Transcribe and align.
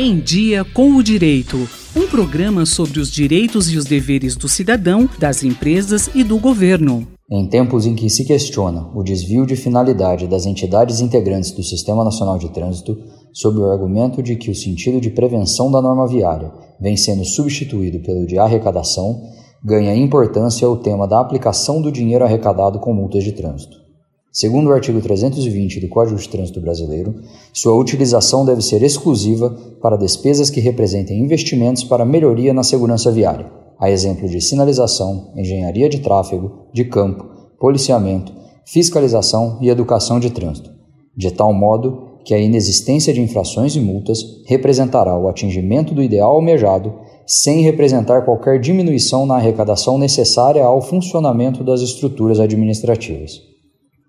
Em 0.00 0.20
Dia 0.20 0.64
com 0.64 0.92
o 0.92 1.02
Direito. 1.02 1.56
Um 1.96 2.06
programa 2.06 2.64
sobre 2.64 3.00
os 3.00 3.10
direitos 3.10 3.68
e 3.68 3.76
os 3.76 3.84
deveres 3.84 4.36
do 4.36 4.48
cidadão, 4.48 5.10
das 5.18 5.42
empresas 5.42 6.08
e 6.14 6.22
do 6.22 6.38
governo. 6.38 7.04
Em 7.28 7.48
tempos 7.48 7.84
em 7.84 7.96
que 7.96 8.08
se 8.08 8.24
questiona 8.24 8.88
o 8.94 9.02
desvio 9.02 9.44
de 9.44 9.56
finalidade 9.56 10.28
das 10.28 10.46
entidades 10.46 11.00
integrantes 11.00 11.50
do 11.50 11.64
Sistema 11.64 12.04
Nacional 12.04 12.38
de 12.38 12.48
Trânsito, 12.50 12.96
sob 13.32 13.58
o 13.58 13.72
argumento 13.72 14.22
de 14.22 14.36
que 14.36 14.52
o 14.52 14.54
sentido 14.54 15.00
de 15.00 15.10
prevenção 15.10 15.68
da 15.68 15.82
norma 15.82 16.06
viária 16.06 16.52
vem 16.80 16.96
sendo 16.96 17.24
substituído 17.24 17.98
pelo 17.98 18.24
de 18.24 18.38
arrecadação, 18.38 19.20
ganha 19.64 19.96
importância 19.96 20.68
o 20.68 20.76
tema 20.76 21.08
da 21.08 21.18
aplicação 21.18 21.82
do 21.82 21.90
dinheiro 21.90 22.24
arrecadado 22.24 22.78
com 22.78 22.94
multas 22.94 23.24
de 23.24 23.32
trânsito. 23.32 23.87
Segundo 24.30 24.68
o 24.68 24.72
artigo 24.72 25.00
320 25.00 25.80
do 25.80 25.88
Código 25.88 26.18
de 26.18 26.28
Trânsito 26.28 26.60
Brasileiro, 26.60 27.14
sua 27.52 27.74
utilização 27.74 28.44
deve 28.44 28.60
ser 28.60 28.82
exclusiva 28.82 29.50
para 29.80 29.96
despesas 29.96 30.50
que 30.50 30.60
representem 30.60 31.18
investimentos 31.18 31.82
para 31.82 32.04
melhoria 32.04 32.52
na 32.52 32.62
segurança 32.62 33.10
viária, 33.10 33.50
a 33.80 33.90
exemplo 33.90 34.28
de 34.28 34.40
sinalização, 34.40 35.32
engenharia 35.34 35.88
de 35.88 36.00
tráfego, 36.00 36.66
de 36.74 36.84
campo, 36.84 37.24
policiamento, 37.58 38.32
fiscalização 38.66 39.58
e 39.62 39.70
educação 39.70 40.20
de 40.20 40.30
trânsito, 40.30 40.70
de 41.16 41.30
tal 41.30 41.54
modo 41.54 42.18
que 42.22 42.34
a 42.34 42.38
inexistência 42.38 43.14
de 43.14 43.22
infrações 43.22 43.74
e 43.76 43.80
multas 43.80 44.42
representará 44.46 45.18
o 45.18 45.28
atingimento 45.28 45.94
do 45.94 46.02
ideal 46.02 46.32
almejado 46.32 46.92
sem 47.26 47.62
representar 47.62 48.26
qualquer 48.26 48.60
diminuição 48.60 49.24
na 49.24 49.36
arrecadação 49.36 49.96
necessária 49.96 50.62
ao 50.62 50.82
funcionamento 50.82 51.64
das 51.64 51.80
estruturas 51.80 52.38
administrativas. 52.38 53.48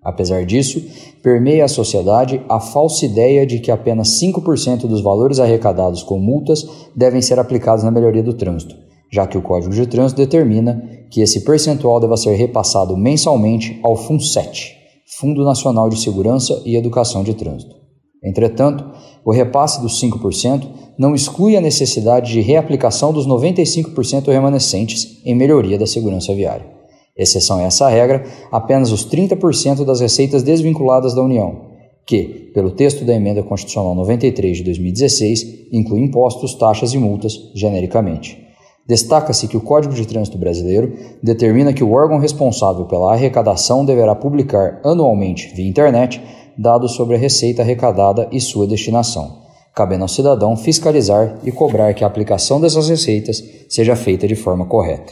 Apesar 0.03 0.45
disso, 0.45 0.81
permeia 1.21 1.65
a 1.65 1.67
sociedade 1.67 2.41
a 2.47 2.59
falsa 2.59 3.05
ideia 3.05 3.45
de 3.45 3.59
que 3.59 3.69
apenas 3.69 4.19
5% 4.21 4.87
dos 4.87 5.01
valores 5.01 5.39
arrecadados 5.39 6.03
com 6.03 6.17
multas 6.17 6.65
devem 6.95 7.21
ser 7.21 7.37
aplicados 7.37 7.83
na 7.83 7.91
melhoria 7.91 8.23
do 8.23 8.33
trânsito, 8.33 8.75
já 9.11 9.27
que 9.27 9.37
o 9.37 9.41
Código 9.41 9.73
de 9.73 9.85
Trânsito 9.85 10.21
determina 10.21 10.81
que 11.11 11.21
esse 11.21 11.41
percentual 11.41 11.99
deva 11.99 12.15
ser 12.15 12.35
repassado 12.35 12.95
mensalmente 12.95 13.77
ao 13.83 13.95
FUNSET, 13.95 14.77
Fundo 15.19 15.43
Nacional 15.43 15.89
de 15.89 15.99
Segurança 15.99 16.61
e 16.65 16.77
Educação 16.77 17.23
de 17.23 17.33
Trânsito. 17.33 17.75
Entretanto, 18.23 18.85
o 19.25 19.31
repasse 19.31 19.81
dos 19.81 20.01
5% 20.01 20.67
não 20.97 21.15
exclui 21.15 21.57
a 21.57 21.61
necessidade 21.61 22.31
de 22.31 22.41
reaplicação 22.41 23.11
dos 23.11 23.27
95% 23.27 24.27
remanescentes 24.27 25.21
em 25.25 25.35
melhoria 25.35 25.77
da 25.77 25.87
segurança 25.87 26.33
viária. 26.33 26.78
Exceção 27.19 27.57
a 27.57 27.63
essa 27.63 27.89
regra, 27.89 28.25
apenas 28.49 28.93
os 28.93 29.05
30% 29.05 29.83
das 29.83 29.99
receitas 29.99 30.41
desvinculadas 30.41 31.13
da 31.13 31.21
União, 31.21 31.67
que, 32.07 32.49
pelo 32.53 32.71
texto 32.71 33.03
da 33.03 33.13
Emenda 33.13 33.43
Constitucional 33.43 33.93
93 33.93 34.57
de 34.57 34.63
2016, 34.63 35.67
inclui 35.69 35.99
impostos, 35.99 36.55
taxas 36.55 36.93
e 36.93 36.97
multas, 36.97 37.51
genericamente. 37.53 38.47
Destaca-se 38.87 39.49
que 39.49 39.57
o 39.57 39.61
Código 39.61 39.93
de 39.93 40.07
Trânsito 40.07 40.37
Brasileiro 40.37 40.93
determina 41.21 41.73
que 41.73 41.83
o 41.83 41.91
órgão 41.91 42.19
responsável 42.19 42.85
pela 42.85 43.13
arrecadação 43.13 43.83
deverá 43.83 44.15
publicar 44.15 44.79
anualmente, 44.83 45.53
via 45.53 45.67
internet, 45.67 46.21
dados 46.57 46.93
sobre 46.93 47.17
a 47.17 47.19
receita 47.19 47.61
arrecadada 47.61 48.29
e 48.31 48.39
sua 48.39 48.65
destinação, 48.65 49.43
cabendo 49.75 50.03
ao 50.03 50.07
cidadão 50.07 50.55
fiscalizar 50.55 51.37
e 51.43 51.51
cobrar 51.51 51.93
que 51.93 52.03
a 52.03 52.07
aplicação 52.07 52.61
dessas 52.61 52.87
receitas 52.87 53.43
seja 53.67 53.95
feita 53.95 54.25
de 54.25 54.35
forma 54.35 54.65
correta. 54.65 55.11